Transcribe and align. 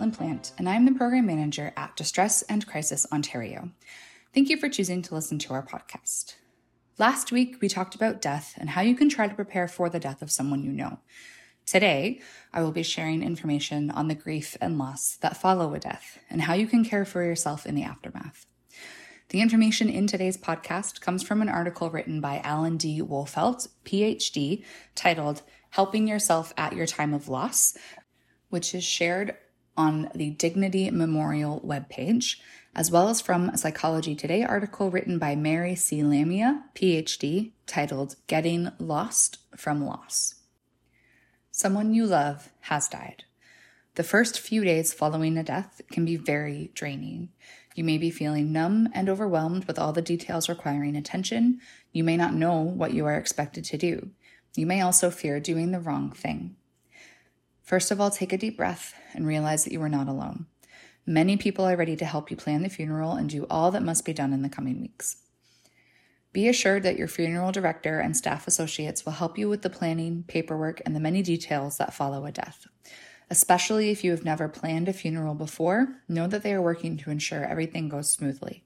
Caitlin 0.00 0.16
Plant, 0.16 0.52
and 0.56 0.66
I'm 0.66 0.86
the 0.86 0.92
program 0.92 1.26
manager 1.26 1.74
at 1.76 1.94
Distress 1.94 2.40
and 2.42 2.66
Crisis 2.66 3.06
Ontario. 3.12 3.70
Thank 4.32 4.48
you 4.48 4.56
for 4.56 4.70
choosing 4.70 5.02
to 5.02 5.14
listen 5.14 5.38
to 5.40 5.52
our 5.52 5.62
podcast. 5.62 6.36
Last 6.96 7.32
week, 7.32 7.56
we 7.60 7.68
talked 7.68 7.94
about 7.94 8.22
death 8.22 8.54
and 8.56 8.70
how 8.70 8.80
you 8.80 8.94
can 8.94 9.10
try 9.10 9.28
to 9.28 9.34
prepare 9.34 9.68
for 9.68 9.90
the 9.90 10.00
death 10.00 10.22
of 10.22 10.30
someone 10.30 10.62
you 10.62 10.72
know. 10.72 11.00
Today, 11.66 12.20
I 12.50 12.62
will 12.62 12.72
be 12.72 12.82
sharing 12.82 13.22
information 13.22 13.90
on 13.90 14.08
the 14.08 14.14
grief 14.14 14.56
and 14.58 14.78
loss 14.78 15.16
that 15.16 15.36
follow 15.36 15.74
a 15.74 15.78
death 15.78 16.18
and 16.30 16.42
how 16.42 16.54
you 16.54 16.66
can 16.66 16.82
care 16.82 17.04
for 17.04 17.22
yourself 17.22 17.66
in 17.66 17.74
the 17.74 17.84
aftermath. 17.84 18.46
The 19.28 19.42
information 19.42 19.90
in 19.90 20.06
today's 20.06 20.38
podcast 20.38 21.02
comes 21.02 21.22
from 21.22 21.42
an 21.42 21.50
article 21.50 21.90
written 21.90 22.22
by 22.22 22.40
Alan 22.42 22.78
D. 22.78 23.02
Wolfelt, 23.02 23.68
PhD, 23.84 24.64
titled 24.94 25.42
Helping 25.70 26.08
Yourself 26.08 26.54
at 26.56 26.72
Your 26.72 26.86
Time 26.86 27.12
of 27.12 27.28
Loss, 27.28 27.76
which 28.48 28.74
is 28.74 28.82
shared 28.82 29.36
on 29.80 30.10
the 30.14 30.28
Dignity 30.28 30.90
Memorial 30.90 31.58
webpage, 31.64 32.36
as 32.76 32.90
well 32.90 33.08
as 33.08 33.22
from 33.22 33.48
a 33.48 33.56
Psychology 33.56 34.14
Today 34.14 34.44
article 34.44 34.90
written 34.90 35.18
by 35.18 35.34
Mary 35.34 35.74
C. 35.74 36.04
Lamia, 36.04 36.64
PhD, 36.74 37.52
titled 37.66 38.16
Getting 38.26 38.72
Lost 38.78 39.38
from 39.56 39.86
Loss. 39.86 40.34
Someone 41.50 41.94
you 41.94 42.04
love 42.04 42.50
has 42.60 42.90
died. 42.90 43.24
The 43.94 44.02
first 44.02 44.38
few 44.38 44.64
days 44.64 44.92
following 44.92 45.38
a 45.38 45.42
death 45.42 45.80
can 45.90 46.04
be 46.04 46.16
very 46.16 46.70
draining. 46.74 47.30
You 47.74 47.82
may 47.82 47.96
be 47.96 48.10
feeling 48.10 48.52
numb 48.52 48.90
and 48.92 49.08
overwhelmed 49.08 49.64
with 49.64 49.78
all 49.78 49.94
the 49.94 50.02
details 50.02 50.50
requiring 50.50 50.94
attention. 50.94 51.58
You 51.90 52.04
may 52.04 52.18
not 52.18 52.34
know 52.34 52.60
what 52.60 52.92
you 52.92 53.06
are 53.06 53.16
expected 53.16 53.64
to 53.64 53.78
do. 53.78 54.10
You 54.54 54.66
may 54.66 54.82
also 54.82 55.10
fear 55.10 55.40
doing 55.40 55.72
the 55.72 55.80
wrong 55.80 56.12
thing. 56.12 56.56
First 57.70 57.92
of 57.92 58.00
all, 58.00 58.10
take 58.10 58.32
a 58.32 58.36
deep 58.36 58.56
breath 58.56 58.94
and 59.14 59.24
realize 59.24 59.62
that 59.62 59.72
you 59.72 59.80
are 59.80 59.88
not 59.88 60.08
alone. 60.08 60.46
Many 61.06 61.36
people 61.36 61.64
are 61.64 61.76
ready 61.76 61.94
to 61.94 62.04
help 62.04 62.28
you 62.28 62.36
plan 62.36 62.64
the 62.64 62.68
funeral 62.68 63.12
and 63.12 63.30
do 63.30 63.46
all 63.48 63.70
that 63.70 63.84
must 63.84 64.04
be 64.04 64.12
done 64.12 64.32
in 64.32 64.42
the 64.42 64.48
coming 64.48 64.80
weeks. 64.80 65.18
Be 66.32 66.48
assured 66.48 66.82
that 66.82 66.98
your 66.98 67.06
funeral 67.06 67.52
director 67.52 68.00
and 68.00 68.16
staff 68.16 68.48
associates 68.48 69.04
will 69.04 69.12
help 69.12 69.38
you 69.38 69.48
with 69.48 69.62
the 69.62 69.70
planning, 69.70 70.24
paperwork, 70.26 70.82
and 70.84 70.96
the 70.96 71.00
many 71.00 71.22
details 71.22 71.78
that 71.78 71.94
follow 71.94 72.26
a 72.26 72.32
death. 72.32 72.66
Especially 73.30 73.90
if 73.90 74.02
you 74.02 74.10
have 74.10 74.24
never 74.24 74.48
planned 74.48 74.88
a 74.88 74.92
funeral 74.92 75.36
before, 75.36 76.02
know 76.08 76.26
that 76.26 76.42
they 76.42 76.52
are 76.52 76.60
working 76.60 76.96
to 76.96 77.10
ensure 77.12 77.44
everything 77.44 77.88
goes 77.88 78.10
smoothly. 78.10 78.64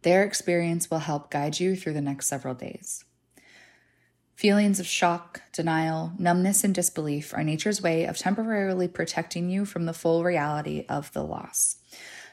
Their 0.00 0.24
experience 0.24 0.90
will 0.90 1.00
help 1.00 1.30
guide 1.30 1.60
you 1.60 1.76
through 1.76 1.92
the 1.92 2.00
next 2.00 2.28
several 2.28 2.54
days. 2.54 3.04
Feelings 4.38 4.78
of 4.78 4.86
shock, 4.86 5.42
denial, 5.52 6.12
numbness, 6.16 6.62
and 6.62 6.72
disbelief 6.72 7.34
are 7.34 7.42
nature's 7.42 7.82
way 7.82 8.04
of 8.04 8.16
temporarily 8.16 8.86
protecting 8.86 9.50
you 9.50 9.64
from 9.64 9.84
the 9.84 9.92
full 9.92 10.22
reality 10.22 10.84
of 10.88 11.12
the 11.12 11.24
loss. 11.24 11.78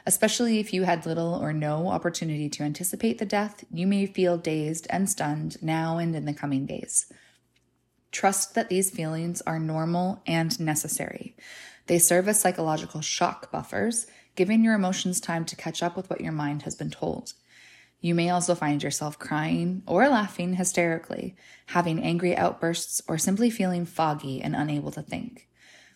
Especially 0.06 0.60
if 0.60 0.72
you 0.72 0.84
had 0.84 1.08
little 1.08 1.34
or 1.34 1.52
no 1.52 1.88
opportunity 1.88 2.48
to 2.48 2.62
anticipate 2.62 3.18
the 3.18 3.26
death, 3.26 3.66
you 3.72 3.88
may 3.88 4.06
feel 4.06 4.38
dazed 4.38 4.86
and 4.92 5.10
stunned 5.10 5.58
now 5.64 5.98
and 5.98 6.16
in 6.16 6.26
the 6.26 6.34
coming 6.36 6.68
days. 6.68 7.12
Trust 8.12 8.54
that 8.54 8.70
these 8.70 8.92
feelings 8.92 9.42
are 9.42 9.58
normal 9.58 10.22
and 10.28 10.60
necessary. 10.60 11.36
They 11.88 11.98
serve 11.98 12.28
as 12.28 12.40
psychological 12.40 13.02
shock 13.02 13.52
buffers, 13.52 14.06
giving 14.36 14.64
your 14.64 14.76
emotions 14.76 15.20
time 15.20 15.44
to 15.46 15.56
catch 15.56 15.82
up 15.82 15.98
with 15.98 16.12
what 16.12 16.22
your 16.22 16.34
mind 16.34 16.62
has 16.62 16.76
been 16.76 16.92
told. 16.92 17.34
You 18.06 18.14
may 18.14 18.30
also 18.30 18.54
find 18.54 18.84
yourself 18.84 19.18
crying 19.18 19.82
or 19.88 20.08
laughing 20.08 20.54
hysterically, 20.54 21.36
having 21.66 22.04
angry 22.04 22.38
outbursts, 22.38 23.02
or 23.08 23.18
simply 23.18 23.50
feeling 23.50 23.84
foggy 23.84 24.44
and 24.44 24.56
unable 24.56 24.92
to 24.92 25.02
think. 25.02 25.50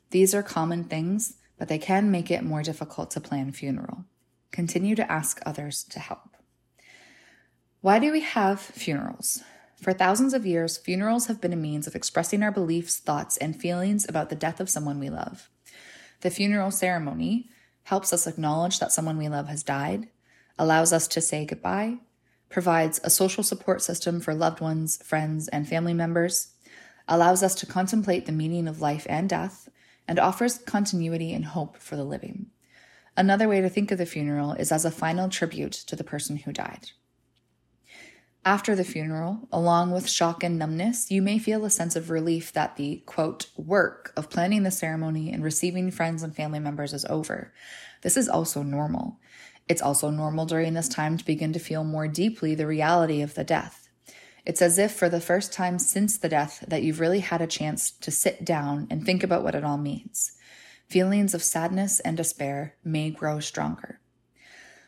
These 0.09 0.33
are 0.33 0.41
common 0.41 0.85
things, 0.85 1.35
but 1.59 1.67
they 1.67 1.77
can 1.77 2.09
make 2.09 2.31
it 2.31 2.41
more 2.41 2.63
difficult 2.63 3.11
to 3.11 3.21
plan 3.21 3.51
funeral. 3.51 4.05
Continue 4.49 4.95
to 4.95 5.11
ask 5.11 5.39
others 5.45 5.83
to 5.83 5.99
help. 5.99 6.35
Why 7.81 7.99
do 7.99 8.11
we 8.11 8.21
have 8.21 8.59
funerals? 8.59 9.43
For 9.79 9.93
thousands 9.93 10.33
of 10.33 10.47
years, 10.47 10.77
funerals 10.77 11.27
have 11.27 11.39
been 11.39 11.53
a 11.53 11.55
means 11.55 11.85
of 11.85 11.93
expressing 11.93 12.41
our 12.41 12.51
beliefs, 12.51 12.97
thoughts, 12.97 13.37
and 13.37 13.55
feelings 13.55 14.09
about 14.09 14.31
the 14.31 14.35
death 14.35 14.59
of 14.59 14.67
someone 14.67 14.97
we 14.99 15.11
love. 15.11 15.47
The 16.21 16.31
funeral 16.31 16.71
ceremony 16.71 17.51
helps 17.83 18.11
us 18.11 18.25
acknowledge 18.25 18.79
that 18.79 18.91
someone 18.91 19.19
we 19.19 19.29
love 19.29 19.47
has 19.47 19.61
died, 19.61 20.07
allows 20.59 20.93
us 20.93 21.07
to 21.07 21.21
say 21.21 21.45
goodbye, 21.45 21.97
provides 22.49 22.99
a 23.03 23.09
social 23.09 23.43
support 23.43 23.81
system 23.81 24.19
for 24.19 24.35
loved 24.35 24.59
ones, 24.59 25.01
friends, 25.03 25.47
and 25.47 25.67
family 25.67 25.93
members, 25.93 26.53
allows 27.07 27.41
us 27.41 27.55
to 27.55 27.65
contemplate 27.65 28.27
the 28.27 28.31
meaning 28.31 28.67
of 28.67 28.81
life 28.81 29.07
and 29.09 29.27
death, 29.27 29.69
and 30.07 30.19
offers 30.19 30.59
continuity 30.59 31.33
and 31.33 31.45
hope 31.45 31.77
for 31.77 31.95
the 31.95 32.03
living. 32.03 32.47
Another 33.15 33.47
way 33.47 33.61
to 33.61 33.69
think 33.69 33.91
of 33.91 33.97
the 33.97 34.05
funeral 34.05 34.53
is 34.53 34.71
as 34.71 34.85
a 34.85 34.91
final 34.91 35.29
tribute 35.29 35.71
to 35.71 35.95
the 35.95 36.03
person 36.03 36.37
who 36.37 36.53
died. 36.53 36.91
After 38.45 38.75
the 38.75 38.85
funeral, 38.85 39.47
along 39.51 39.91
with 39.91 40.09
shock 40.09 40.43
and 40.43 40.57
numbness, 40.57 41.11
you 41.11 41.21
may 41.21 41.37
feel 41.37 41.65
a 41.65 41.69
sense 41.69 41.95
of 41.95 42.09
relief 42.09 42.53
that 42.53 42.77
the 42.77 43.03
quote, 43.05 43.47
work 43.57 44.13
of 44.15 44.29
planning 44.29 44.63
the 44.63 44.71
ceremony 44.71 45.31
and 45.31 45.43
receiving 45.43 45.91
friends 45.91 46.23
and 46.23 46.35
family 46.35 46.59
members 46.59 46.93
is 46.93 47.05
over. 47.05 47.53
This 48.01 48.15
is 48.15 48.29
also 48.29 48.63
normal. 48.63 49.19
It's 49.69 49.83
also 49.83 50.09
normal 50.09 50.47
during 50.47 50.73
this 50.73 50.89
time 50.89 51.17
to 51.17 51.23
begin 51.23 51.53
to 51.53 51.59
feel 51.59 51.83
more 51.83 52.07
deeply 52.07 52.55
the 52.55 52.65
reality 52.65 53.21
of 53.21 53.35
the 53.35 53.43
death. 53.43 53.87
It's 54.43 54.63
as 54.63 54.79
if 54.79 54.91
for 54.91 55.09
the 55.09 55.21
first 55.21 55.53
time 55.53 55.77
since 55.77 56.17
the 56.17 56.27
death 56.27 56.65
that 56.67 56.81
you've 56.81 56.99
really 56.99 57.19
had 57.19 57.39
a 57.39 57.47
chance 57.47 57.91
to 57.91 58.09
sit 58.09 58.43
down 58.43 58.87
and 58.89 59.05
think 59.05 59.23
about 59.23 59.43
what 59.43 59.53
it 59.53 59.63
all 59.63 59.77
means. 59.77 60.31
Feelings 60.87 61.35
of 61.35 61.43
sadness 61.43 61.99
and 61.99 62.17
despair 62.17 62.73
may 62.83 63.11
grow 63.11 63.39
stronger. 63.39 63.99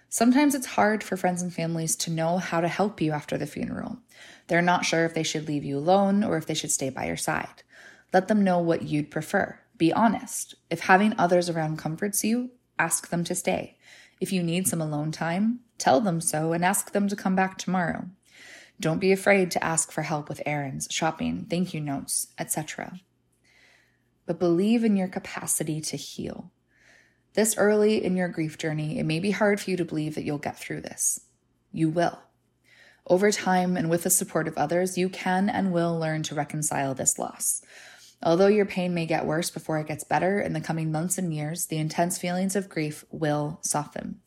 Sometimes 0.09 0.55
it's 0.55 0.65
hard 0.65 1.03
for 1.03 1.15
friends 1.15 1.43
and 1.43 1.53
families 1.53 1.95
to 1.97 2.11
know 2.11 2.39
how 2.39 2.59
to 2.59 2.67
help 2.67 2.99
you 2.99 3.11
after 3.11 3.37
the 3.37 3.45
funeral. 3.45 3.99
They're 4.47 4.63
not 4.63 4.83
sure 4.83 5.05
if 5.05 5.13
they 5.13 5.23
should 5.23 5.47
leave 5.47 5.63
you 5.63 5.77
alone 5.77 6.23
or 6.23 6.37
if 6.37 6.47
they 6.47 6.55
should 6.55 6.71
stay 6.71 6.89
by 6.89 7.05
your 7.05 7.17
side. 7.17 7.63
Let 8.11 8.27
them 8.27 8.43
know 8.43 8.57
what 8.59 8.81
you'd 8.81 9.11
prefer. 9.11 9.59
Be 9.77 9.93
honest. 9.93 10.55
If 10.69 10.81
having 10.81 11.13
others 11.17 11.49
around 11.49 11.77
comforts 11.77 12.23
you, 12.23 12.49
ask 12.79 13.09
them 13.09 13.23
to 13.25 13.35
stay. 13.35 13.77
If 14.21 14.31
you 14.31 14.43
need 14.43 14.67
some 14.67 14.81
alone 14.81 15.11
time, 15.11 15.61
tell 15.79 15.99
them 15.99 16.21
so 16.21 16.53
and 16.53 16.63
ask 16.63 16.91
them 16.91 17.07
to 17.07 17.15
come 17.15 17.35
back 17.35 17.57
tomorrow. 17.57 18.05
Don't 18.79 18.99
be 18.99 19.11
afraid 19.11 19.49
to 19.51 19.63
ask 19.63 19.91
for 19.91 20.03
help 20.03 20.29
with 20.29 20.43
errands, 20.45 20.87
shopping, 20.91 21.47
thank 21.49 21.73
you 21.73 21.81
notes, 21.81 22.27
etc. 22.37 22.99
But 24.27 24.39
believe 24.39 24.83
in 24.83 24.95
your 24.95 25.07
capacity 25.07 25.81
to 25.81 25.97
heal. 25.97 26.51
This 27.33 27.57
early 27.57 28.03
in 28.03 28.15
your 28.15 28.27
grief 28.27 28.59
journey, 28.59 28.99
it 28.99 29.05
may 29.05 29.19
be 29.19 29.31
hard 29.31 29.59
for 29.59 29.71
you 29.71 29.77
to 29.77 29.85
believe 29.85 30.13
that 30.15 30.23
you'll 30.23 30.37
get 30.37 30.57
through 30.57 30.81
this. 30.81 31.21
You 31.71 31.89
will. 31.89 32.19
Over 33.07 33.31
time 33.31 33.75
and 33.75 33.89
with 33.89 34.03
the 34.03 34.09
support 34.11 34.47
of 34.47 34.57
others, 34.57 34.97
you 34.99 35.09
can 35.09 35.49
and 35.49 35.71
will 35.71 35.97
learn 35.97 36.21
to 36.23 36.35
reconcile 36.35 36.93
this 36.93 37.17
loss. 37.17 37.63
Although 38.23 38.47
your 38.47 38.65
pain 38.65 38.93
may 38.93 39.05
get 39.05 39.25
worse 39.25 39.49
before 39.49 39.79
it 39.79 39.87
gets 39.87 40.03
better 40.03 40.39
in 40.39 40.53
the 40.53 40.61
coming 40.61 40.91
months 40.91 41.17
and 41.17 41.33
years, 41.33 41.65
the 41.65 41.77
intense 41.77 42.17
feelings 42.17 42.55
of 42.55 42.69
grief 42.69 43.03
will 43.09 43.59
soften. 43.61 44.19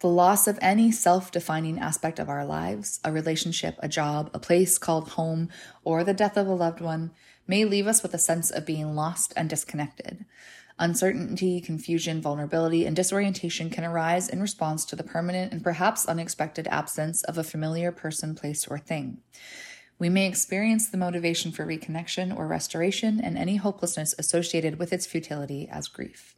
The 0.00 0.08
loss 0.08 0.46
of 0.46 0.58
any 0.60 0.92
self 0.92 1.32
defining 1.32 1.78
aspect 1.78 2.18
of 2.18 2.28
our 2.28 2.44
lives, 2.44 3.00
a 3.02 3.10
relationship, 3.10 3.76
a 3.78 3.88
job, 3.88 4.30
a 4.34 4.38
place 4.38 4.76
called 4.78 5.10
home, 5.10 5.48
or 5.84 6.04
the 6.04 6.12
death 6.12 6.36
of 6.36 6.46
a 6.46 6.54
loved 6.54 6.80
one, 6.80 7.12
may 7.46 7.64
leave 7.64 7.86
us 7.86 8.02
with 8.02 8.12
a 8.12 8.18
sense 8.18 8.50
of 8.50 8.66
being 8.66 8.94
lost 8.94 9.32
and 9.36 9.48
disconnected. 9.48 10.26
Uncertainty, 10.78 11.62
confusion, 11.62 12.20
vulnerability, 12.20 12.84
and 12.84 12.94
disorientation 12.94 13.70
can 13.70 13.84
arise 13.84 14.28
in 14.28 14.42
response 14.42 14.84
to 14.84 14.96
the 14.96 15.02
permanent 15.02 15.50
and 15.50 15.64
perhaps 15.64 16.04
unexpected 16.04 16.68
absence 16.68 17.24
of 17.24 17.38
a 17.38 17.44
familiar 17.44 17.90
person, 17.90 18.34
place, 18.34 18.66
or 18.66 18.78
thing. 18.78 19.18
We 19.98 20.08
may 20.08 20.26
experience 20.26 20.88
the 20.88 20.98
motivation 20.98 21.52
for 21.52 21.66
reconnection 21.66 22.36
or 22.36 22.46
restoration 22.46 23.20
and 23.20 23.38
any 23.38 23.56
hopelessness 23.56 24.14
associated 24.18 24.78
with 24.78 24.92
its 24.92 25.06
futility 25.06 25.68
as 25.70 25.88
grief. 25.88 26.34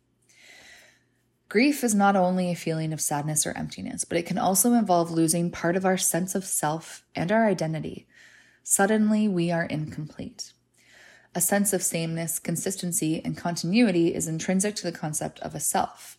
Grief 1.49 1.83
is 1.83 1.95
not 1.95 2.15
only 2.15 2.51
a 2.51 2.57
feeling 2.57 2.93
of 2.93 3.01
sadness 3.01 3.47
or 3.47 3.57
emptiness, 3.57 4.05
but 4.05 4.19
it 4.19 4.27
can 4.27 4.39
also 4.39 4.75
involve 4.75 5.11
losing 5.11 5.51
part 5.51 5.77
of 5.77 5.87
our 5.87 5.97
sense 5.97 6.35
of 6.35 6.45
self 6.45 7.05
and 7.15 7.33
our 7.33 7.47
identity. 7.47 8.07
Suddenly, 8.63 9.29
we 9.29 9.51
are 9.51 9.65
incomplete. 9.65 10.53
A 11.35 11.41
sense 11.41 11.73
of 11.73 11.83
sameness, 11.83 12.39
consistency, 12.39 13.23
and 13.25 13.37
continuity 13.37 14.15
is 14.15 14.29
intrinsic 14.29 14.75
to 14.77 14.85
the 14.85 14.97
concept 14.97 15.41
of 15.41 15.55
a 15.55 15.61
self. 15.61 16.19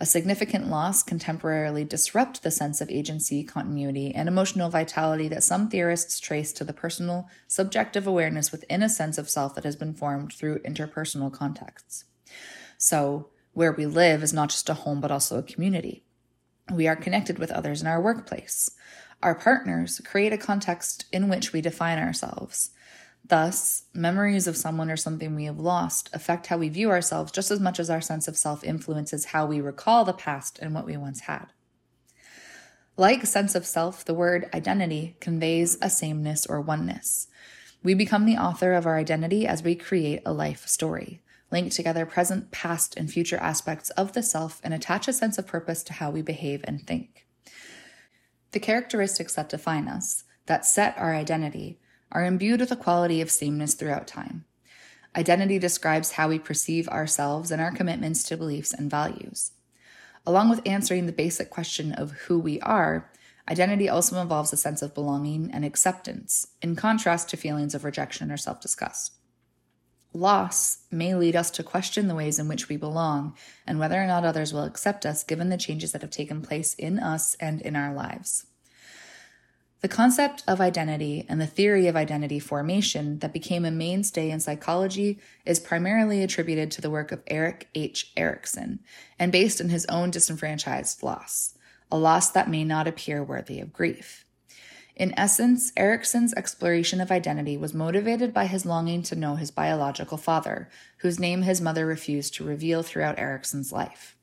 A 0.00 0.06
significant 0.06 0.68
loss 0.68 1.02
can 1.02 1.18
temporarily 1.18 1.84
disrupt 1.84 2.42
the 2.42 2.50
sense 2.50 2.80
of 2.80 2.90
agency, 2.90 3.44
continuity, 3.44 4.12
and 4.14 4.28
emotional 4.28 4.68
vitality 4.68 5.28
that 5.28 5.44
some 5.44 5.68
theorists 5.68 6.18
trace 6.18 6.52
to 6.54 6.64
the 6.64 6.72
personal, 6.72 7.28
subjective 7.46 8.06
awareness 8.06 8.50
within 8.50 8.82
a 8.82 8.88
sense 8.88 9.18
of 9.18 9.30
self 9.30 9.54
that 9.54 9.64
has 9.64 9.76
been 9.76 9.94
formed 9.94 10.32
through 10.32 10.58
interpersonal 10.60 11.32
contexts. 11.32 12.04
So, 12.76 13.28
where 13.52 13.72
we 13.72 13.86
live 13.86 14.22
is 14.22 14.32
not 14.32 14.50
just 14.50 14.68
a 14.68 14.74
home, 14.74 15.00
but 15.00 15.12
also 15.12 15.38
a 15.38 15.42
community. 15.42 16.04
We 16.72 16.88
are 16.88 16.96
connected 16.96 17.38
with 17.38 17.52
others 17.52 17.80
in 17.80 17.86
our 17.86 18.00
workplace. 18.00 18.72
Our 19.22 19.34
partners 19.34 20.00
create 20.04 20.32
a 20.32 20.38
context 20.38 21.06
in 21.12 21.28
which 21.28 21.52
we 21.52 21.60
define 21.60 21.98
ourselves. 21.98 22.70
Thus, 23.26 23.84
memories 23.94 24.46
of 24.46 24.56
someone 24.56 24.90
or 24.90 24.96
something 24.96 25.34
we 25.34 25.44
have 25.44 25.58
lost 25.58 26.10
affect 26.12 26.48
how 26.48 26.58
we 26.58 26.68
view 26.68 26.90
ourselves 26.90 27.32
just 27.32 27.50
as 27.50 27.58
much 27.58 27.80
as 27.80 27.88
our 27.88 28.00
sense 28.00 28.28
of 28.28 28.36
self 28.36 28.62
influences 28.62 29.26
how 29.26 29.46
we 29.46 29.60
recall 29.60 30.04
the 30.04 30.12
past 30.12 30.58
and 30.58 30.74
what 30.74 30.84
we 30.84 30.96
once 30.96 31.20
had. 31.20 31.46
Like 32.96 33.24
sense 33.26 33.54
of 33.54 33.66
self, 33.66 34.04
the 34.04 34.14
word 34.14 34.48
identity 34.52 35.16
conveys 35.20 35.78
a 35.80 35.88
sameness 35.88 36.44
or 36.46 36.60
oneness. 36.60 37.28
We 37.82 37.94
become 37.94 38.26
the 38.26 38.36
author 38.36 38.72
of 38.72 38.86
our 38.86 38.98
identity 38.98 39.46
as 39.46 39.62
we 39.62 39.74
create 39.74 40.22
a 40.24 40.32
life 40.32 40.68
story 40.68 41.22
link 41.54 41.72
together 41.72 42.04
present, 42.04 42.50
past, 42.50 42.96
and 42.96 43.10
future 43.10 43.36
aspects 43.36 43.90
of 43.90 44.12
the 44.12 44.22
self, 44.24 44.60
and 44.64 44.74
attach 44.74 45.06
a 45.06 45.12
sense 45.12 45.38
of 45.38 45.46
purpose 45.46 45.84
to 45.84 45.92
how 45.92 46.10
we 46.10 46.20
behave 46.20 46.64
and 46.64 46.84
think. 46.84 47.26
The 48.50 48.58
characteristics 48.58 49.36
that 49.36 49.48
define 49.48 49.86
us, 49.86 50.24
that 50.46 50.66
set 50.66 50.98
our 50.98 51.14
identity, 51.14 51.78
are 52.14 52.24
imbued 52.24 52.60
with 52.60 52.70
a 52.70 52.76
quality 52.76 53.20
of 53.20 53.30
sameness 53.30 53.74
throughout 53.74 54.06
time. 54.06 54.44
Identity 55.16 55.58
describes 55.58 56.12
how 56.12 56.28
we 56.28 56.38
perceive 56.38 56.88
ourselves 56.88 57.50
and 57.50 57.60
our 57.60 57.72
commitments 57.72 58.22
to 58.24 58.36
beliefs 58.36 58.72
and 58.72 58.90
values. 58.90 59.52
Along 60.26 60.48
with 60.48 60.66
answering 60.66 61.06
the 61.06 61.12
basic 61.12 61.50
question 61.50 61.92
of 61.92 62.12
who 62.12 62.38
we 62.38 62.60
are, 62.60 63.10
identity 63.48 63.88
also 63.88 64.20
involves 64.20 64.52
a 64.52 64.56
sense 64.56 64.80
of 64.80 64.94
belonging 64.94 65.50
and 65.52 65.64
acceptance, 65.64 66.46
in 66.62 66.76
contrast 66.76 67.28
to 67.28 67.36
feelings 67.36 67.74
of 67.74 67.84
rejection 67.84 68.32
or 68.32 68.36
self 68.36 68.60
disgust. 68.60 69.12
Loss 70.16 70.78
may 70.92 71.14
lead 71.14 71.34
us 71.34 71.50
to 71.50 71.64
question 71.64 72.06
the 72.06 72.14
ways 72.14 72.38
in 72.38 72.46
which 72.46 72.68
we 72.68 72.76
belong 72.76 73.34
and 73.66 73.80
whether 73.80 74.00
or 74.00 74.06
not 74.06 74.24
others 74.24 74.52
will 74.54 74.62
accept 74.62 75.04
us 75.04 75.24
given 75.24 75.48
the 75.48 75.56
changes 75.56 75.90
that 75.90 76.02
have 76.02 76.10
taken 76.10 76.40
place 76.40 76.74
in 76.74 77.00
us 77.00 77.34
and 77.40 77.60
in 77.60 77.74
our 77.74 77.92
lives. 77.92 78.46
The 79.84 79.88
concept 79.88 80.44
of 80.48 80.62
identity 80.62 81.26
and 81.28 81.38
the 81.38 81.46
theory 81.46 81.88
of 81.88 81.94
identity 81.94 82.38
formation 82.38 83.18
that 83.18 83.34
became 83.34 83.66
a 83.66 83.70
mainstay 83.70 84.30
in 84.30 84.40
psychology 84.40 85.18
is 85.44 85.60
primarily 85.60 86.22
attributed 86.22 86.70
to 86.70 86.80
the 86.80 86.88
work 86.88 87.12
of 87.12 87.22
Erik 87.26 87.68
H. 87.74 88.10
Erikson 88.16 88.78
and 89.18 89.30
based 89.30 89.60
on 89.60 89.68
his 89.68 89.84
own 89.90 90.10
disenfranchised 90.10 91.02
loss, 91.02 91.58
a 91.92 91.98
loss 91.98 92.30
that 92.30 92.48
may 92.48 92.64
not 92.64 92.88
appear 92.88 93.22
worthy 93.22 93.60
of 93.60 93.74
grief. 93.74 94.24
In 94.96 95.12
essence, 95.18 95.70
Erikson's 95.76 96.32
exploration 96.32 96.98
of 96.98 97.12
identity 97.12 97.58
was 97.58 97.74
motivated 97.74 98.32
by 98.32 98.46
his 98.46 98.64
longing 98.64 99.02
to 99.02 99.16
know 99.16 99.34
his 99.34 99.50
biological 99.50 100.16
father, 100.16 100.70
whose 101.00 101.20
name 101.20 101.42
his 101.42 101.60
mother 101.60 101.84
refused 101.84 102.32
to 102.36 102.44
reveal 102.44 102.82
throughout 102.82 103.18
Erikson's 103.18 103.70
life. 103.70 104.16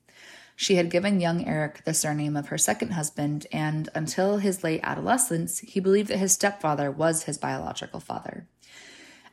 She 0.62 0.75
had 0.75 0.92
given 0.92 1.19
young 1.19 1.48
Erik 1.48 1.86
the 1.86 1.94
surname 1.96 2.38
of 2.38 2.50
her 2.50 2.58
second 2.60 2.92
husband, 2.92 3.48
and 3.52 3.90
until 3.96 4.38
his 4.38 4.63
late 4.63 4.81
adolescence, 4.84 5.58
he 5.58 5.80
believed 5.80 6.10
that 6.10 6.19
his 6.19 6.34
stepfather 6.34 6.92
was 6.92 7.24
his 7.24 7.40
biological 7.40 8.00
father. 8.00 8.46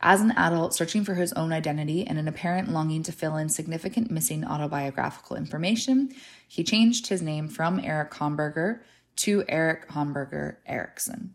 As 0.01 0.23
an 0.23 0.31
adult 0.39 0.73
searching 0.73 1.05
for 1.05 1.17
his 1.17 1.35
own 1.35 1.53
identity 1.53 2.07
and 2.07 2.19
an 2.19 2.29
apparent 2.29 2.71
longing 2.71 3.03
to 3.03 3.13
fill 3.13 3.37
in 3.37 3.51
significant 3.51 4.11
missing 4.11 4.43
autobiographical 4.43 5.37
information, 5.37 6.15
he 6.49 6.65
changed 6.65 7.09
his 7.09 7.21
name 7.21 7.47
from 7.47 7.79
Erik 7.79 8.13
Homburger 8.13 8.81
to 9.17 9.45
Erik 9.51 9.87
Homburger 9.89 10.57
Erikson. 10.65 11.35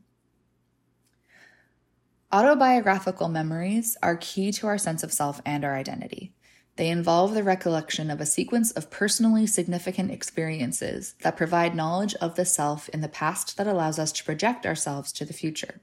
Autobiographical 2.32 3.30
memories 3.30 3.96
are 4.02 4.18
key 4.18 4.52
to 4.54 4.66
our 4.66 4.80
sense 4.80 5.04
of 5.04 5.14
self 5.14 5.40
and 5.46 5.64
our 5.64 5.76
identity. 5.76 6.34
They 6.76 6.90
involve 6.90 7.34
the 7.34 7.44
recollection 7.44 8.10
of 8.10 8.20
a 8.20 8.26
sequence 8.26 8.72
of 8.72 8.90
personally 8.90 9.46
significant 9.46 10.10
experiences 10.10 11.14
that 11.22 11.38
provide 11.38 11.76
knowledge 11.76 12.16
of 12.16 12.36
the 12.36 12.46
self 12.46 12.90
in 12.90 13.02
the 13.02 13.08
past 13.08 13.58
that 13.58 13.68
allows 13.68 14.00
us 14.00 14.12
to 14.14 14.24
project 14.24 14.66
ourselves 14.66 15.12
to 15.14 15.26
the 15.26 15.34
future. 15.34 15.82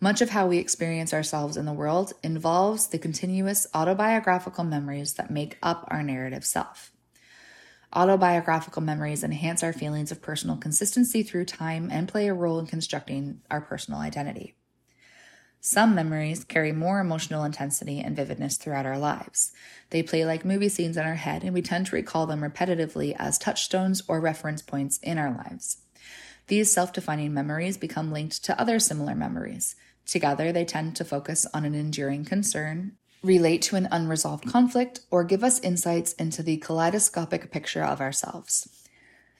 Much 0.00 0.20
of 0.20 0.30
how 0.30 0.48
we 0.48 0.58
experience 0.58 1.14
ourselves 1.14 1.56
in 1.56 1.64
the 1.64 1.72
world 1.72 2.12
involves 2.24 2.88
the 2.88 2.98
continuous 2.98 3.68
autobiographical 3.72 4.64
memories 4.64 5.14
that 5.14 5.30
make 5.30 5.56
up 5.62 5.86
our 5.88 6.02
narrative 6.02 6.44
self. 6.44 6.90
Autobiographical 7.94 8.82
memories 8.82 9.22
enhance 9.22 9.62
our 9.62 9.72
feelings 9.72 10.10
of 10.10 10.20
personal 10.20 10.56
consistency 10.56 11.22
through 11.22 11.44
time 11.44 11.88
and 11.92 12.08
play 12.08 12.26
a 12.26 12.34
role 12.34 12.58
in 12.58 12.66
constructing 12.66 13.42
our 13.48 13.60
personal 13.60 14.00
identity. 14.00 14.56
Some 15.64 15.94
memories 15.94 16.42
carry 16.42 16.72
more 16.72 16.98
emotional 16.98 17.44
intensity 17.44 18.00
and 18.00 18.16
vividness 18.16 18.56
throughout 18.56 18.84
our 18.84 18.98
lives. 18.98 19.52
They 19.90 20.02
play 20.02 20.24
like 20.24 20.44
movie 20.44 20.68
scenes 20.68 20.96
in 20.96 21.06
our 21.06 21.14
head, 21.14 21.44
and 21.44 21.54
we 21.54 21.62
tend 21.62 21.86
to 21.86 21.94
recall 21.94 22.26
them 22.26 22.40
repetitively 22.40 23.14
as 23.16 23.38
touchstones 23.38 24.02
or 24.08 24.20
reference 24.20 24.60
points 24.60 24.98
in 25.04 25.18
our 25.18 25.30
lives. 25.30 25.76
These 26.48 26.72
self 26.72 26.92
defining 26.92 27.32
memories 27.32 27.76
become 27.76 28.10
linked 28.10 28.42
to 28.42 28.60
other 28.60 28.80
similar 28.80 29.14
memories. 29.14 29.76
Together, 30.04 30.50
they 30.50 30.64
tend 30.64 30.96
to 30.96 31.04
focus 31.04 31.46
on 31.54 31.64
an 31.64 31.76
enduring 31.76 32.24
concern, 32.24 32.96
relate 33.22 33.62
to 33.62 33.76
an 33.76 33.86
unresolved 33.92 34.48
conflict, 34.48 35.02
or 35.12 35.22
give 35.22 35.44
us 35.44 35.60
insights 35.60 36.12
into 36.14 36.42
the 36.42 36.56
kaleidoscopic 36.56 37.52
picture 37.52 37.84
of 37.84 38.00
ourselves. 38.00 38.81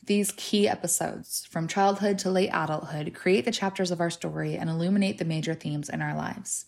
These 0.04 0.32
key 0.37 0.68
episodes, 0.68 1.47
from 1.49 1.68
childhood 1.68 2.18
to 2.21 2.30
late 2.30 2.50
adulthood, 2.52 3.14
create 3.14 3.44
the 3.44 3.52
chapters 3.52 3.92
of 3.92 4.00
our 4.00 4.11
story 4.11 4.56
and 4.56 4.68
illuminate 4.68 5.18
the 5.18 5.25
major 5.25 5.54
themes 5.54 5.88
in 5.88 6.02
our 6.02 6.16
lives. 6.16 6.64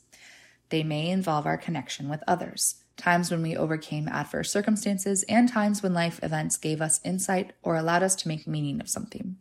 They 0.69 0.85
may 0.85 1.11
involve 1.11 1.45
our 1.45 1.59
connection 1.59 2.09
with 2.09 2.23
others, 2.29 2.77
times 2.97 3.33
when 3.33 3.43
we 3.43 3.57
overcame 3.57 4.07
adverse 4.07 4.53
circumstances, 4.53 5.25
and 5.29 5.49
times 5.49 5.83
when 5.83 5.93
life 5.93 6.21
events 6.23 6.57
gave 6.57 6.81
us 6.81 7.01
insight 7.05 7.55
or 7.61 7.75
allowed 7.75 8.05
us 8.05 8.15
to 8.17 8.29
make 8.29 8.47
meaning 8.47 8.81
of 8.81 8.89
something. 8.89 9.37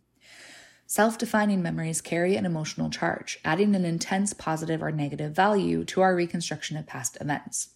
Self 0.87 1.19
defining 1.19 1.61
memories 1.61 2.01
carry 2.01 2.35
an 2.35 2.47
emotional 2.47 2.89
charge, 2.89 3.39
adding 3.45 3.75
an 3.75 3.85
intense 3.85 4.33
positive 4.33 4.81
or 4.81 4.91
negative 4.91 5.35
value 5.35 5.85
to 5.85 6.01
our 6.01 6.15
reconstruction 6.15 6.77
of 6.77 6.87
past 6.87 7.15
events. 7.21 7.69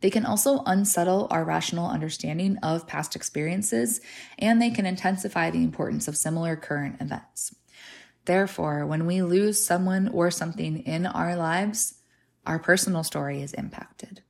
They 0.00 0.10
can 0.10 0.24
also 0.24 0.62
unsettle 0.64 1.26
our 1.30 1.44
rational 1.44 1.86
understanding 1.86 2.56
of 2.58 2.86
past 2.86 3.14
experiences, 3.14 4.00
and 4.38 4.60
they 4.60 4.70
can 4.70 4.86
intensify 4.86 5.50
the 5.50 5.62
importance 5.62 6.08
of 6.08 6.16
similar 6.16 6.56
current 6.56 7.00
events. 7.00 7.54
Therefore, 8.24 8.86
when 8.86 9.06
we 9.06 9.22
lose 9.22 9.64
someone 9.64 10.08
or 10.08 10.30
something 10.30 10.78
in 10.80 11.06
our 11.06 11.36
lives, 11.36 11.94
our 12.46 12.58
personal 12.58 13.04
story 13.04 13.42
is 13.42 13.52
impacted. 13.54 14.22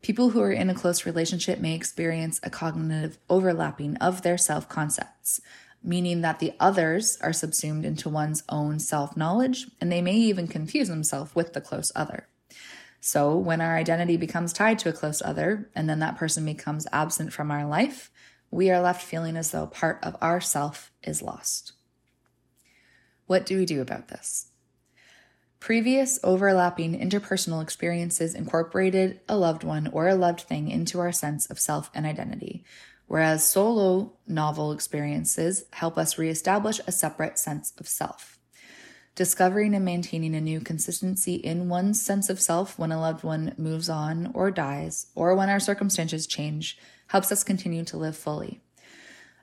People 0.00 0.30
who 0.30 0.42
are 0.42 0.52
in 0.52 0.68
a 0.68 0.74
close 0.74 1.06
relationship 1.06 1.60
may 1.60 1.74
experience 1.74 2.40
a 2.42 2.50
cognitive 2.50 3.18
overlapping 3.30 3.96
of 3.98 4.22
their 4.22 4.38
self 4.38 4.68
concepts, 4.68 5.40
meaning 5.82 6.22
that 6.22 6.38
the 6.38 6.54
others 6.58 7.18
are 7.20 7.32
subsumed 7.32 7.84
into 7.84 8.08
one's 8.08 8.42
own 8.48 8.78
self 8.78 9.16
knowledge, 9.16 9.68
and 9.80 9.92
they 9.92 10.02
may 10.02 10.16
even 10.16 10.48
confuse 10.48 10.88
themselves 10.88 11.34
with 11.34 11.52
the 11.52 11.60
close 11.60 11.92
other. 11.94 12.26
So, 13.04 13.36
when 13.36 13.60
our 13.60 13.76
identity 13.76 14.16
becomes 14.16 14.52
tied 14.52 14.78
to 14.78 14.88
a 14.88 14.92
close 14.92 15.20
other, 15.20 15.68
and 15.74 15.90
then 15.90 15.98
that 15.98 16.16
person 16.16 16.44
becomes 16.44 16.86
absent 16.92 17.32
from 17.32 17.50
our 17.50 17.66
life, 17.66 18.12
we 18.48 18.70
are 18.70 18.80
left 18.80 19.02
feeling 19.02 19.36
as 19.36 19.50
though 19.50 19.66
part 19.66 19.98
of 20.04 20.16
our 20.20 20.40
self 20.40 20.92
is 21.02 21.20
lost. 21.20 21.72
What 23.26 23.44
do 23.44 23.58
we 23.58 23.66
do 23.66 23.80
about 23.80 24.06
this? 24.06 24.52
Previous 25.58 26.20
overlapping 26.22 26.96
interpersonal 26.96 27.60
experiences 27.60 28.36
incorporated 28.36 29.18
a 29.28 29.36
loved 29.36 29.64
one 29.64 29.88
or 29.88 30.06
a 30.06 30.14
loved 30.14 30.42
thing 30.42 30.70
into 30.70 31.00
our 31.00 31.10
sense 31.10 31.46
of 31.46 31.58
self 31.58 31.90
and 31.94 32.06
identity, 32.06 32.64
whereas 33.08 33.44
solo 33.44 34.12
novel 34.28 34.70
experiences 34.70 35.64
help 35.72 35.98
us 35.98 36.18
reestablish 36.18 36.80
a 36.86 36.92
separate 36.92 37.36
sense 37.36 37.72
of 37.78 37.88
self. 37.88 38.31
Discovering 39.14 39.74
and 39.74 39.84
maintaining 39.84 40.34
a 40.34 40.40
new 40.40 40.60
consistency 40.60 41.34
in 41.34 41.68
one's 41.68 42.00
sense 42.00 42.30
of 42.30 42.40
self 42.40 42.78
when 42.78 42.90
a 42.90 43.00
loved 43.00 43.24
one 43.24 43.54
moves 43.58 43.90
on 43.90 44.30
or 44.32 44.50
dies, 44.50 45.08
or 45.14 45.34
when 45.34 45.50
our 45.50 45.60
circumstances 45.60 46.26
change, 46.26 46.78
helps 47.08 47.30
us 47.30 47.44
continue 47.44 47.84
to 47.84 47.98
live 47.98 48.16
fully. 48.16 48.62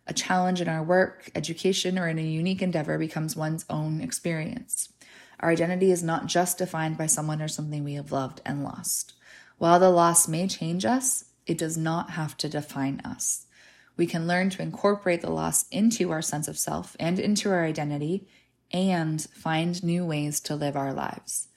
A 0.07 0.13
challenge 0.13 0.59
in 0.59 0.67
our 0.67 0.81
work, 0.81 1.29
education, 1.35 1.99
or 1.99 2.07
in 2.07 2.17
a 2.17 2.23
unique 2.23 2.63
endeavor 2.63 2.97
becomes 2.97 3.35
one's 3.35 3.63
own 3.69 4.01
experience. 4.01 4.89
Our 5.39 5.51
identity 5.51 5.91
is 5.91 6.01
not 6.01 6.25
just 6.25 6.57
defined 6.57 6.97
by 6.97 7.05
someone 7.05 7.39
or 7.39 7.47
something 7.47 7.83
we 7.83 7.93
have 7.93 8.11
loved 8.11 8.41
and 8.43 8.63
lost. 8.63 9.13
While 9.59 9.79
the 9.79 9.91
loss 9.91 10.27
may 10.27 10.47
change 10.47 10.83
us, 10.83 11.25
it 11.45 11.59
does 11.59 11.77
not 11.77 12.11
have 12.11 12.35
to 12.37 12.49
define 12.49 13.01
us. 13.01 13.45
We 13.95 14.07
can 14.07 14.25
learn 14.25 14.49
to 14.49 14.63
incorporate 14.63 15.21
the 15.21 15.29
loss 15.29 15.67
into 15.69 16.09
our 16.11 16.23
sense 16.23 16.47
of 16.47 16.57
self 16.57 16.95
and 16.99 17.19
into 17.19 17.51
our 17.51 17.65
identity 17.65 18.27
and 18.71 19.21
find 19.21 19.83
new 19.83 20.05
ways 20.05 20.39
to 20.41 20.55
live 20.55 20.75
our 20.75 20.93
lives. 20.93 21.47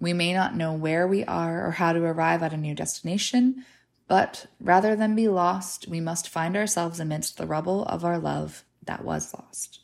We 0.00 0.12
may 0.12 0.32
not 0.32 0.56
know 0.56 0.72
where 0.72 1.06
we 1.06 1.24
are 1.24 1.66
or 1.66 1.72
how 1.72 1.92
to 1.92 2.04
arrive 2.04 2.42
at 2.42 2.52
a 2.52 2.58
new 2.58 2.74
destination, 2.74 3.64
but 4.06 4.46
rather 4.60 4.94
than 4.96 5.14
be 5.14 5.28
lost, 5.28 5.88
we 5.88 6.00
must 6.00 6.28
find 6.28 6.56
ourselves 6.56 7.00
amidst 7.00 7.38
the 7.38 7.46
rubble 7.46 7.84
of 7.84 8.04
our 8.04 8.18
love 8.18 8.64
that 8.84 9.04
was 9.04 9.32
lost. 9.34 9.80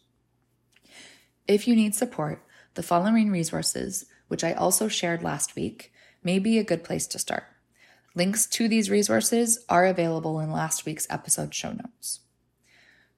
If 1.48 1.66
you 1.66 1.74
need 1.74 1.94
support, 1.94 2.44
the 2.74 2.82
following 2.82 3.30
resources, 3.30 4.06
which 4.28 4.44
I 4.44 4.52
also 4.52 4.88
shared 4.88 5.22
last 5.22 5.56
week, 5.56 5.92
may 6.22 6.38
be 6.38 6.58
a 6.58 6.64
good 6.64 6.84
place 6.84 7.06
to 7.08 7.18
start. 7.18 7.44
Links 8.14 8.46
to 8.46 8.68
these 8.68 8.90
resources 8.90 9.64
are 9.68 9.86
available 9.86 10.40
in 10.40 10.52
last 10.52 10.84
week's 10.84 11.06
episode 11.10 11.54
show 11.54 11.72
notes. 11.72 12.20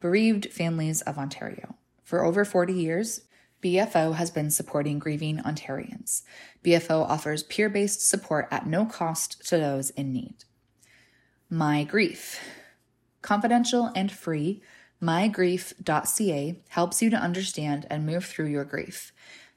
Bereaved 0.01 0.53
Families 0.53 1.03
of 1.03 1.19
Ontario. 1.19 1.77
For 2.05 2.25
over 2.25 2.45
40 2.45 2.73
years, 2.73 3.23
BFO 3.63 4.15
has 4.15 4.31
been 4.31 4.51
supporting 4.51 4.99
grieving 4.99 5.39
Ontarians. 5.39 6.23
BFO 6.65 7.09
offers 7.09 7.45
peer 7.45 7.69
based 7.69 8.09
support 8.09 8.49
at 8.51 8.67
no 8.67 8.85
cost 8.85 9.47
to 9.49 9.57
those 9.57 9.91
in 9.91 10.13
need. 10.13 10.45
My 11.49 11.85
Grief. 11.85 12.41
Confidential 13.23 13.93
and 13.95 14.11
free, 14.11 14.63
mygrief.ca 15.01 16.61
helps 16.71 17.03
you 17.03 17.11
to 17.11 17.17
understand 17.17 17.87
and 17.89 18.05
move 18.05 18.25
through 18.25 18.47
your 18.47 18.65
grief 18.65 19.13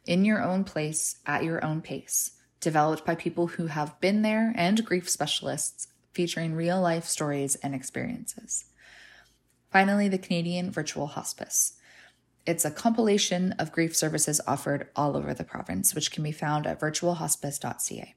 in 0.05 0.24
your 0.24 0.43
own 0.43 0.63
place, 0.63 1.17
at 1.25 1.43
your 1.43 1.63
own 1.65 1.81
pace. 1.81 2.31
Developed 2.59 3.05
by 3.05 3.15
people 3.15 3.47
who 3.47 3.67
have 3.67 4.00
been 4.00 4.21
there 4.21 4.53
and 4.55 4.85
grief 4.85 5.09
specialists, 5.09 5.88
featuring 6.13 6.53
real 6.53 6.79
life 6.79 7.05
stories 7.05 7.55
and 7.55 7.75
experiences. 7.75 8.65
Finally, 9.71 10.07
the 10.07 10.17
Canadian 10.17 10.71
Virtual 10.71 11.07
Hospice. 11.07 11.74
It's 12.46 12.66
a 12.66 12.72
compilation 12.72 13.54
of 13.54 13.72
grief 13.72 13.96
services 13.96 14.40
offered 14.46 14.90
all 14.96 15.18
over 15.18 15.34
the 15.34 15.44
province, 15.44 15.96
which 15.96 16.12
can 16.12 16.24
be 16.24 16.32
found 16.32 16.68
at 16.68 16.80
virtualhospice.ca. 16.80 18.14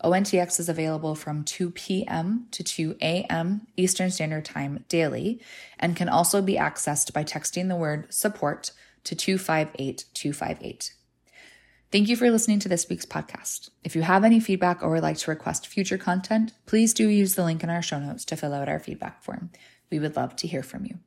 ONTX 0.04 0.60
is 0.60 0.68
available 0.68 1.14
from 1.14 1.44
2 1.44 1.70
p.m. 1.70 2.46
to 2.50 2.62
2 2.62 2.96
a.m. 3.00 3.66
Eastern 3.76 4.10
Standard 4.10 4.44
Time 4.44 4.84
daily 4.88 5.40
and 5.78 5.96
can 5.96 6.08
also 6.08 6.42
be 6.42 6.56
accessed 6.56 7.12
by 7.12 7.24
texting 7.24 7.68
the 7.68 7.76
word 7.76 8.12
support 8.12 8.70
to 9.04 9.16
258 9.16 10.04
258. 10.12 10.94
Thank 11.90 12.08
you 12.08 12.16
for 12.16 12.30
listening 12.30 12.58
to 12.58 12.68
this 12.68 12.88
week's 12.88 13.06
podcast. 13.06 13.70
If 13.84 13.94
you 13.96 14.02
have 14.02 14.24
any 14.24 14.40
feedback 14.40 14.82
or 14.82 14.90
would 14.90 15.02
like 15.02 15.18
to 15.18 15.30
request 15.30 15.66
future 15.66 15.98
content, 15.98 16.52
please 16.66 16.92
do 16.92 17.08
use 17.08 17.34
the 17.34 17.44
link 17.44 17.62
in 17.62 17.70
our 17.70 17.82
show 17.82 17.98
notes 17.98 18.24
to 18.26 18.36
fill 18.36 18.52
out 18.52 18.68
our 18.68 18.80
feedback 18.80 19.22
form. 19.22 19.50
We 19.90 19.98
would 20.00 20.16
love 20.16 20.36
to 20.36 20.46
hear 20.46 20.62
from 20.62 20.84
you. 20.86 20.98